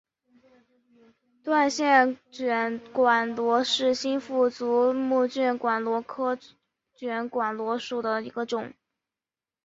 [1.43, 6.39] 断线卷管螺是新腹足目卷管螺科
[6.95, 8.73] 卷管螺属的一个种。